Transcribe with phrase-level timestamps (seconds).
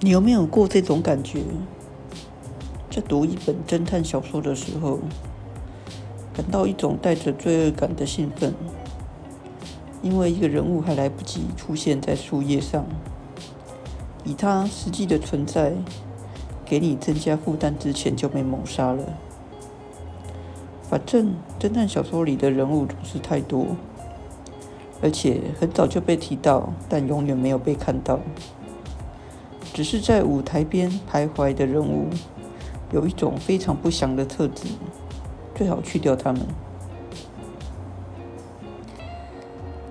[0.00, 1.40] 你有没有过这种感觉？
[2.88, 5.00] 在读一本侦探小说的时候，
[6.32, 8.54] 感到一种带着罪恶感的兴奋，
[10.00, 12.86] 因为一个人物还来不及出现在树叶上，
[14.24, 15.72] 以他实际的存在
[16.64, 19.02] 给你增加负担之前就被谋杀了。
[20.88, 23.66] 反正侦探小说里的人物总是太多，
[25.02, 28.20] 而且很早就被提到，但永远没有被看到。
[29.78, 32.08] 只是在舞台边徘徊的人物，
[32.90, 34.64] 有一种非常不祥的特质，
[35.54, 36.42] 最好去掉他们。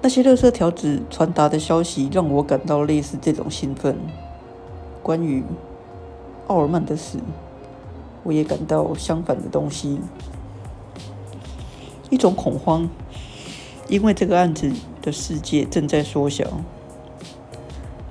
[0.01, 3.97] 那些热色条子传达的消息，让我感到类似这种兴奋。
[5.01, 5.41] 关于
[6.47, 7.19] 奥尔曼的死，
[8.23, 10.01] 我也感到相反的东西。
[12.09, 12.89] 一种恐慌，
[13.87, 14.69] 因为这个案子
[15.01, 16.45] 的世界正在缩小。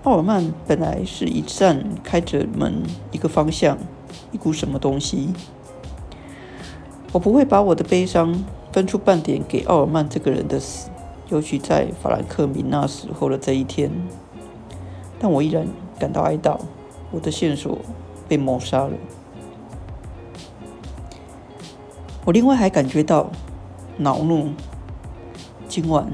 [0.06, 3.76] 奥尔曼本来是一扇开着门，一个方向，
[4.30, 5.30] 一股什么东西。
[7.10, 10.90] 我不会把我的悲伤分出半点给奥尔曼这个人的死，
[11.28, 13.90] 尤其在法兰克米纳死后的这一天。
[15.18, 15.66] 但我依然
[15.98, 16.56] 感到哀悼，
[17.10, 17.76] 我的线索
[18.28, 18.92] 被谋杀了。
[22.24, 23.32] 我另外还感觉到。
[23.98, 24.50] 恼怒，
[25.66, 26.06] 今晚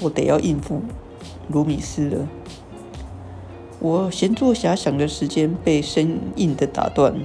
[0.00, 0.82] 我得要应付
[1.48, 2.28] 卢米斯了。
[3.84, 7.16] 我闲坐遐想的时间被生硬的打断。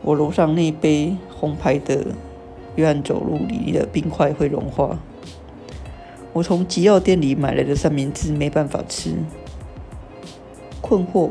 [0.00, 2.06] 我楼上那杯红牌的
[2.76, 4.96] 约翰走路里的冰块会融化。
[6.32, 9.16] 我从吉药店里买来的三明治没办法吃。
[10.80, 11.30] 困惑。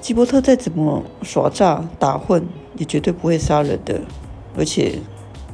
[0.00, 2.44] 吉伯特再怎么耍诈打混，
[2.76, 4.00] 也绝对不会杀人的。
[4.58, 4.98] 而且，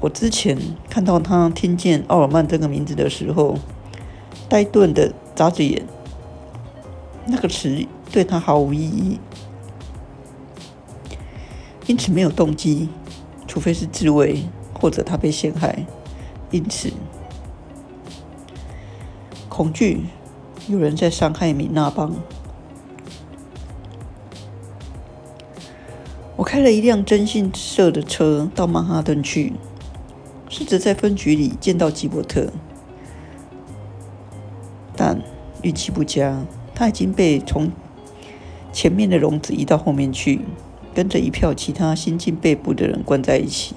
[0.01, 0.57] 我之前
[0.89, 3.59] 看到他听见奥尔曼这个名字的时候，
[4.49, 5.87] 呆顿的眨着眼。
[7.25, 9.21] 那个词对他毫无意义，
[11.87, 12.89] 因此没有动机，
[13.47, 14.43] 除非是自卫
[14.75, 15.87] 或者他被陷害。
[16.51, 16.91] 因此，
[19.49, 20.07] 恐惧
[20.67, 22.17] 有人在伤害米纳邦。
[26.35, 29.53] 我开了一辆征信社的车到曼哈顿去，
[30.49, 32.51] 试着在分局里见到吉伯特，
[35.69, 37.71] 运气不佳，他已经被从
[38.73, 40.41] 前面的笼子移到后面去，
[40.95, 43.75] 跟着一票其他新进被捕的人关在一起，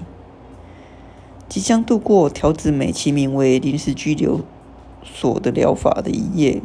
[1.50, 4.40] 即将度过条子美其名为临时拘留
[5.04, 6.62] 所的疗法的一夜。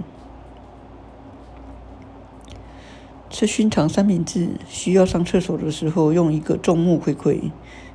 [3.28, 7.50] 吃熏肠三明治需要上厕所的时候，用一个众目睽睽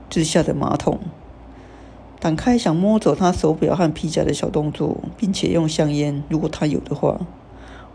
[0.09, 0.99] 之下的马桶
[2.21, 7.19] 打开，想摸走他手表和皮夹的小动作，并且用香烟，如果他有的话，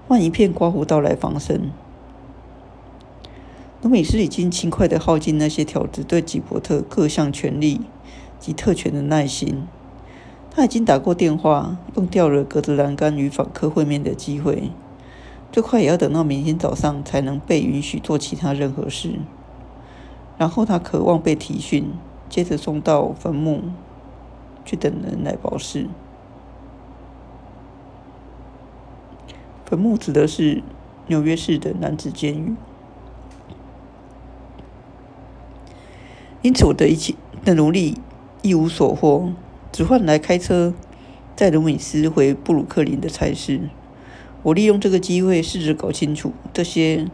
[0.09, 1.71] 换一片刮胡刀来防身。
[3.83, 7.83] 努米斯已经勤快地耗尽那些条子对吉伯特各项权利
[8.41, 9.63] 及特权的耐心。
[10.51, 14.73] 他已经打过电话，用掉了格子栏杆与访客会面的机会。
[15.53, 19.21] 最快也要等到明天早上才能被允许做其他任何事。
[20.37, 21.93] 然后他渴望被提讯，
[22.29, 23.63] 接着送到坟墓
[24.67, 25.87] 去等人来保释。
[29.65, 30.63] 坟墓指的是
[31.07, 32.55] 纽约市的男子监狱。
[36.43, 37.99] 因此，我的一切的努力
[38.43, 39.33] 一无所获，
[39.73, 40.75] 只换来开车
[41.35, 43.69] 载卢米斯回布鲁克林的差事。
[44.45, 47.09] 我利用这个机会，试着搞清楚这些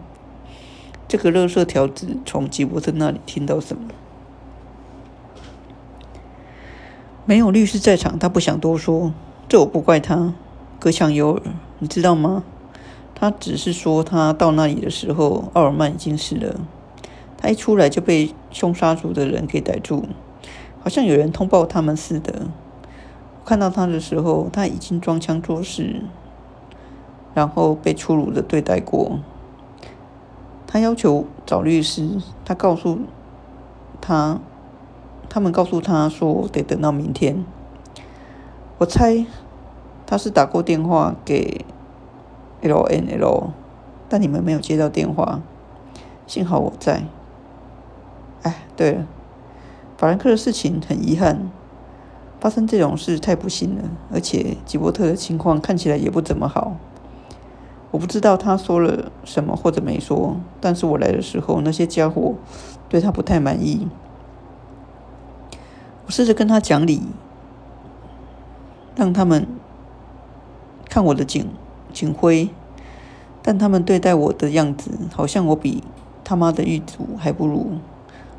[1.08, 3.88] 这个勒色条子从吉伯特那里听到什么。
[7.24, 9.12] 没有律师在场，他不想多说。
[9.48, 10.34] 这我不怪他，
[10.78, 11.42] 隔墙有耳，
[11.78, 12.42] 你知道吗？
[13.14, 16.60] 他只是说，他到那里的时候，奥尔曼已经死了。
[17.36, 20.04] 他一出来就被凶杀组的人给逮住，
[20.80, 22.46] 好像有人通报他们似的。
[23.44, 26.02] 看到他的时候，他已经装腔作势。
[27.34, 29.18] 然后被粗鲁的对待过。
[30.66, 32.98] 他要求找律师，他告诉
[34.00, 34.38] 他，
[35.34, 37.42] 他们告诉他说得等到明天。
[38.76, 39.24] 我猜
[40.04, 41.64] 他是打过电话给
[42.60, 43.52] L N L，
[44.10, 45.40] 但你们没有接到电话。
[46.26, 47.04] 幸好我在。
[48.42, 49.06] 哎，对了，
[49.96, 51.50] 法兰克的事情很遗憾，
[52.38, 56.76] 发生这种事太不幸了，而且吉伯特的情况看起来也不怎么好。
[57.90, 62.34] 我不知道他说了什么或者没说，但是我来的时候，那些家伙
[62.90, 63.88] 对他不太满意。
[66.12, 67.00] 试着跟他讲理，
[68.94, 69.46] 让他们
[70.90, 71.48] 看我的警
[71.90, 72.50] 警徽，
[73.40, 75.82] 但他们对待我的样子，好像我比
[76.22, 77.78] 他妈的狱卒还不如，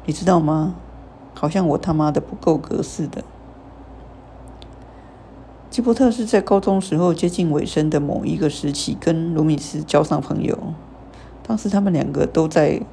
[0.06, 0.76] 你知道吗？
[1.34, 3.24] 好像我他妈的不够格似的。
[5.72, 10.56] 基伯特是在高中时候接近尾声的某一个时期，跟卢米斯交上朋友。
[11.42, 12.84] 当时他们两个都在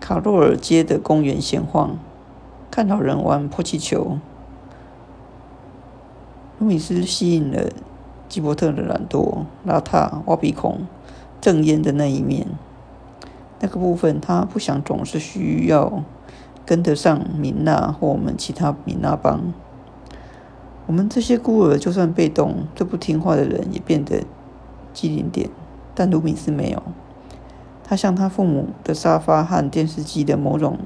[0.00, 1.96] 卡洛尔街的公园闲晃，
[2.78, 4.18] 看老人玩破气球。
[6.60, 7.72] 卢米斯吸引了
[8.28, 10.86] 吉伯特的懒惰、邋遢、挖鼻孔、
[11.40, 12.46] 正烟的那一面。
[13.58, 16.04] 那个部分，他不想总是需要
[16.64, 19.52] 跟得上米娜或我们其他米娜帮。
[20.86, 24.22] 我们这些孤儿，就算被动，最不听话的人也变得
[24.92, 25.50] 机灵点。
[25.96, 26.80] 但卢米斯没有，
[27.82, 30.78] 他像他父母的沙发和电视机的某种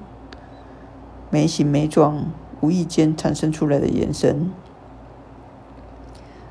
[1.32, 2.26] 没形没状、
[2.60, 4.50] 无意间产生出来的眼神，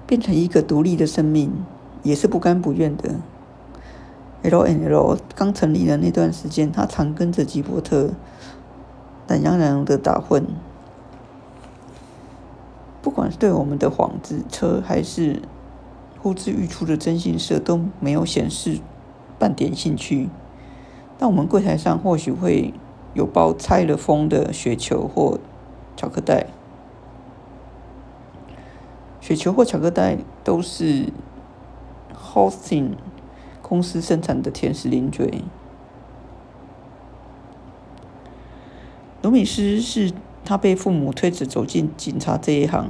[0.08, 1.54] 变成一个独立的生命，
[2.02, 3.18] 也是不甘不愿的。
[4.42, 8.10] L N L 刚成立的那段时间，他常跟着吉伯特
[9.28, 10.48] 懒洋洋的打混。
[13.04, 15.44] 不管是对我们的幌子车，还是
[16.20, 18.80] 呼之欲出的征信社，都没有显示
[19.38, 20.30] 半点兴趣。
[21.20, 22.74] 但我们柜台上或许会
[23.14, 25.40] 有包拆了封的雪球或
[25.96, 26.46] 巧克力。
[29.20, 31.08] 雪球或巧克力都是
[32.34, 32.92] Hosting
[33.62, 35.44] 公司生产的甜食零嘴。
[39.22, 40.12] 罗米斯是。
[40.44, 42.90] 他被父母推着走进警察这一行。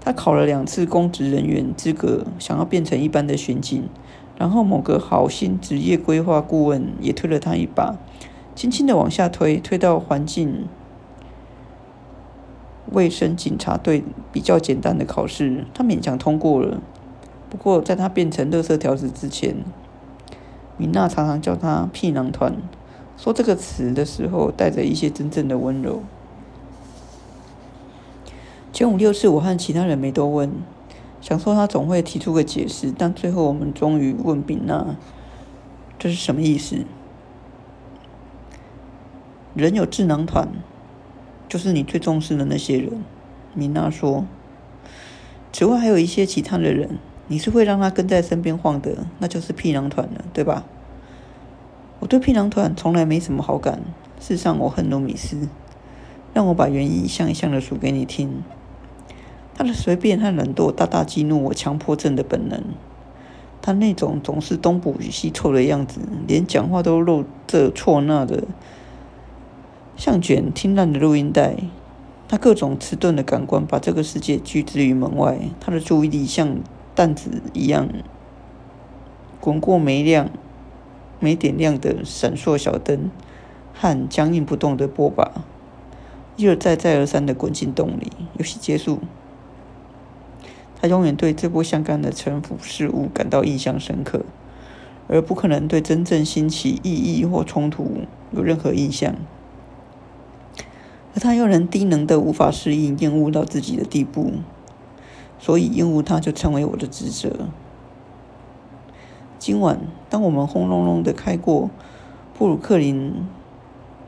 [0.00, 3.88] 他考了两次公职人员资格，想要变成一般的巡警。
[4.38, 7.96] 然后某个好心职业规划顾问也推了他一把，
[8.54, 10.68] 轻轻的往下推，推到环境
[12.92, 16.80] 卫生警察队比较简单的考试，他勉强通过了。
[17.50, 19.56] 不过在他变成垃圾条子之前，
[20.76, 22.56] 米娜常常叫他“屁囊团”，
[23.16, 26.02] 说这个词的时候带着一些真正的温柔。
[28.72, 30.50] 前五六次，我和其他人没多问，
[31.20, 34.96] 想说他总会提出个解释，但最后我们终于问丙娜
[35.98, 36.78] ：“这是什么意思？”
[39.54, 40.48] 人有智囊团，
[41.48, 42.90] 就是你最重视的那些人。
[43.54, 44.26] 米娜说
[45.52, 46.98] ：“此外还有一些其他的人，
[47.28, 50.64] 你是会让他跟在身边晃的，那就是屁囊团了，对吧？”
[52.00, 53.80] 我对屁囊团从来没什么好感。
[54.18, 55.48] 事实上，我恨努米斯。
[56.32, 58.42] 让我把原因一项一项的数给你听。
[59.54, 62.60] 他的随便和懒惰大大激怒我强迫症的本能。
[63.62, 68.42] 他那种总是东补西凑的样子，连讲话都露这错那的，
[69.96, 71.56] 像卷听烂的录音带。
[72.26, 75.38] 他各种迟钝的感官把这个世界拒之于门外。
[75.60, 76.58] 他的注意力像
[76.94, 77.88] 弹子一样
[79.40, 80.30] 滚过没亮、
[81.20, 83.10] 没点亮的闪烁小灯
[83.74, 85.32] 和僵硬不动的波把，
[86.36, 88.10] 一而再、再而三的滚进洞里。
[88.38, 89.00] 游戏结束。
[90.80, 94.24] 他永远对这波相干的沉浮事物感到印象深刻，
[95.08, 98.02] 而不可能对真正兴起意义或冲突
[98.32, 99.14] 有任何印象。
[101.14, 104.32] 而他又能低能的无法适应厌恶到自己的地步，
[105.38, 107.48] 所以厌恶他就成为我的职责。
[109.38, 109.78] 今晚，
[110.10, 111.70] 当我们轰隆隆的开过
[112.36, 113.14] 布鲁克林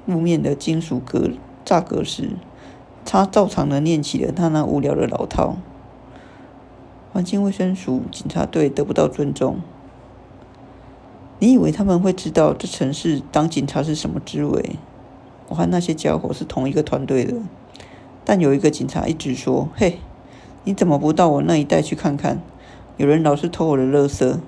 [0.04, 1.30] 路面的金属格
[1.64, 2.30] 栅格时，
[3.04, 5.56] 他照常的念起了他那无聊的老套。
[7.12, 9.60] 环境卫生署警察队得不到尊重。
[11.38, 14.76] 你以为他们会知道这城市当警察是什么滋味？
[15.48, 17.34] 我和那些家伙是同一个团队的，
[18.24, 20.00] 但有一个警察一直说：“嘿，
[20.64, 22.40] 你怎么不到我那一带去看看？
[22.96, 24.38] 有人老是偷我的垃圾。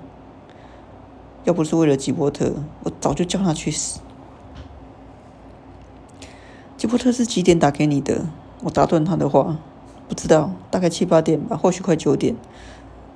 [1.45, 2.53] 要不是为了吉伯特，
[2.83, 4.01] 我早就叫他去死。”
[6.75, 8.25] 吉伯特是几点打给你的？
[8.63, 9.57] 我打断他的话。
[10.07, 12.35] 不知道，大概七八点吧，或许快九点。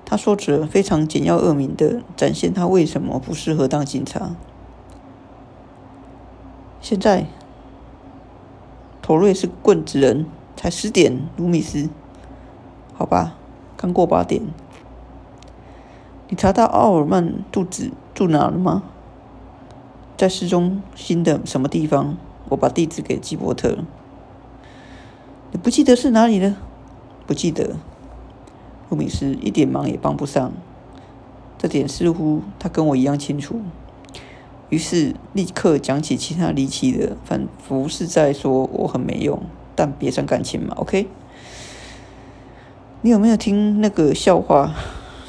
[0.05, 4.35] 他说着，非常简要恶名的展现他为什么不适合当警察。
[6.79, 7.25] 现在，
[9.03, 11.89] 头瑞是棍子人，才十点，卢米斯。
[12.93, 13.35] 好吧，
[13.75, 14.41] 刚过八点。
[16.29, 18.83] 你查到奥尔曼住址住哪了吗？
[20.15, 22.15] 在市中心的什么地方？
[22.47, 23.79] 我把地址给基伯特。
[25.51, 26.55] 你不记得是哪里了？
[27.27, 27.75] 不记得，
[28.89, 30.53] 卢米斯一点忙也帮不上，
[31.57, 33.59] 这点似乎他跟我一样清楚。
[34.73, 39.39] 于是立刻讲起其他离奇的，仿佛是在说我很没用，
[39.75, 40.73] 但别伤感情嘛。
[40.77, 41.05] OK？
[43.03, 44.73] 你有没有听那个笑话？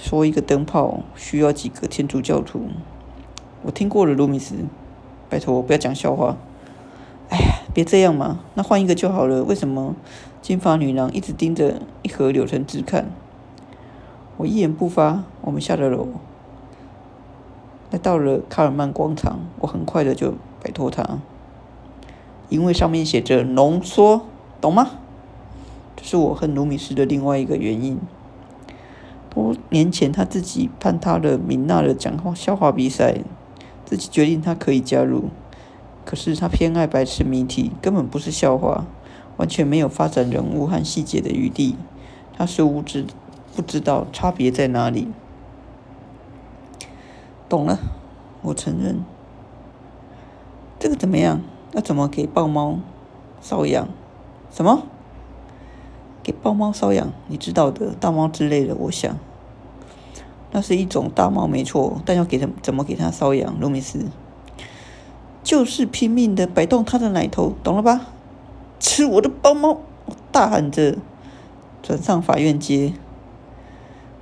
[0.00, 2.68] 说一个灯泡需要几个天主教徒。
[3.64, 4.54] 我听过了，卢米斯，
[5.28, 6.38] 拜托不要讲笑话。
[7.28, 9.44] 哎呀，别这样嘛，那换一个就好了。
[9.44, 9.94] 为什么
[10.40, 13.10] 金发女郎一直盯着一盒柳橙汁看？
[14.38, 15.24] 我一言不发。
[15.42, 16.08] 我们下了楼，
[17.94, 19.38] 来到了卡尔曼广场。
[19.60, 21.20] 我很快的就摆脱他，
[22.48, 24.22] 因为上面写着浓缩，
[24.60, 24.90] 懂吗？
[25.94, 28.00] 这是我恨卢米斯的另外一个原因。
[29.30, 33.18] 多年前，他自己攀他的米娜的讲话笑话比赛。
[33.84, 35.26] 自己决定他可以加入，
[36.04, 38.86] 可是他偏爱白痴谜题，根本不是笑话，
[39.36, 41.76] 完全没有发展人物和细节的余地。
[42.36, 43.06] 他似乎知
[43.54, 45.06] 不知道差别在哪里？
[47.48, 47.78] 懂了，
[48.42, 49.04] 我承认。
[50.78, 51.40] 这个怎么样？
[51.72, 52.78] 要怎么给豹猫
[53.42, 53.88] 瘙痒？
[54.50, 54.82] 什么？
[56.22, 57.12] 给豹猫瘙痒？
[57.28, 59.16] 你知道的，大猫之类的，我想。
[60.52, 63.54] 那是一种大猫，没错，但要给它怎么给它瘙痒？
[63.60, 64.06] 卢米斯
[65.42, 68.06] 就是拼命的摆动它的奶头，懂了吧？
[68.78, 69.78] 吃我的豹猫！
[70.30, 70.96] 大喊着
[71.82, 72.92] 转上法院街。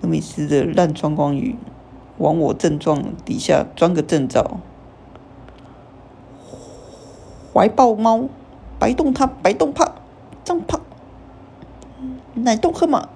[0.01, 1.57] 卢米斯的烂装光语
[2.19, 4.59] 往我症状底下钻个正着。
[7.53, 8.29] 怀抱猫，
[8.79, 9.93] 摆动它，摆动它，
[10.43, 10.81] 张胖，
[12.35, 13.09] 奶动喝嘛！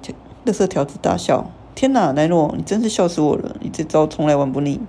[0.00, 0.14] 这
[0.44, 1.50] 乐色条子大笑。
[1.74, 3.56] 天哪，奈诺，你真是笑死我了！
[3.60, 4.80] 你这招从来玩不腻。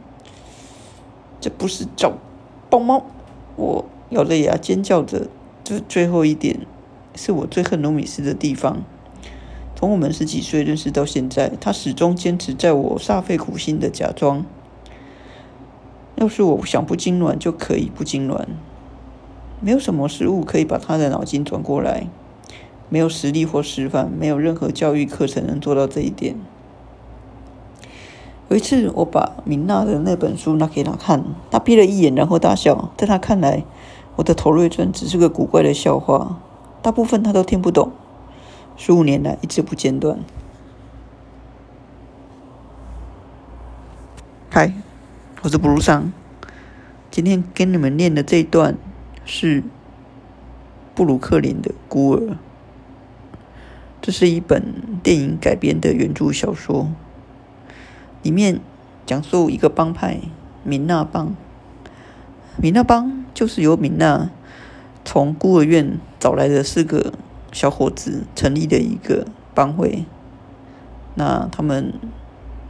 [1.41, 2.13] 这不是叫
[2.69, 3.03] 抱猫，
[3.55, 5.27] 我咬着牙尖叫着。
[5.63, 6.65] 这最后一点
[7.15, 8.83] 是我最恨努米斯的地方。
[9.79, 14.43] 从我们十几岁认识到现在，他始终坚持在我煞费苦心的假装。
[16.15, 18.47] 要是我想不痉挛就可以不痉挛，
[19.59, 22.07] 没有什么食物可以把他的脑筋转过来，
[22.89, 26.35] 没有实力或示范，没有任何教育课程能做到这一点。
[28.49, 32.89] 有一次，我把明娜的那本书拿给他看，他瞥了一眼，然后大笑。
[32.97, 33.63] 在他看来，
[34.15, 36.39] 我的头瑞传只是个古怪的笑话，
[36.81, 37.91] 大部分他都听不懂。
[38.79, 40.19] 十五年来一直不间断。
[44.51, 44.71] 嗨，
[45.41, 46.13] 我是布鲁桑，
[47.09, 48.77] 今天跟你们念的这一段
[49.25, 49.63] 是
[50.93, 52.37] 布鲁克林的孤儿。
[53.99, 56.91] 这是一本电影改编的原著小说。
[58.21, 58.61] 里面
[59.07, 60.19] 讲述一个帮派——
[60.63, 61.35] 米娜帮。
[62.61, 64.29] 米娜帮就是由米娜
[65.03, 67.13] 从孤儿院找来的四个
[67.57, 70.05] 小伙子成立的一个帮会。
[71.15, 71.91] 那他们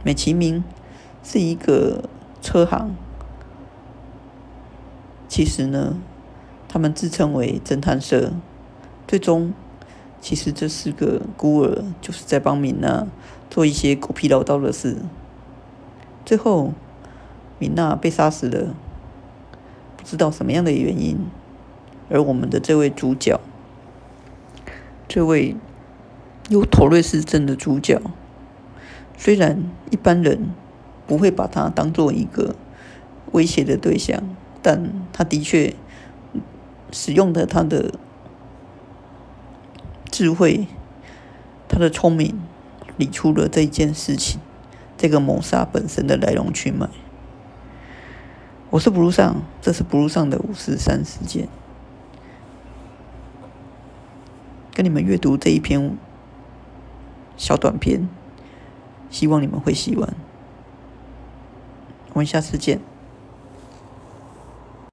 [0.02, 0.64] 美其名
[1.22, 2.08] 是一个
[2.40, 2.96] 车行，
[5.28, 5.98] 其实呢，
[6.66, 8.32] 他们自称为侦探社。
[9.06, 9.52] 最终，
[10.22, 13.06] 其实这四个孤儿就是在帮米娜
[13.50, 14.96] 做一些狗屁唠叨的事。
[16.24, 16.72] 最后，
[17.58, 18.74] 米娜被杀死了，
[19.98, 21.18] 不知道什么样的原因。
[22.08, 23.38] 而我们的这位主角，
[25.08, 25.56] 这位
[26.50, 28.00] 有妥瑞氏症的主角，
[29.16, 30.50] 虽然一般人
[31.06, 32.54] 不会把他当做一个
[33.32, 34.22] 威胁的对象，
[34.62, 35.74] 但他的确
[36.92, 37.94] 使用的他的
[40.10, 40.66] 智慧、
[41.68, 42.38] 他的聪明，
[42.96, 44.40] 理出了这件事情。
[44.96, 46.88] 这个谋杀本身的来龙去脉，
[48.70, 51.46] 我是不如上，这是不如上的五四三事件，
[54.78, 55.98] 跟你们阅读这一篇
[57.36, 58.08] 小短片，
[59.10, 60.14] 希望你们会喜欢。
[62.12, 62.78] 我们下次见。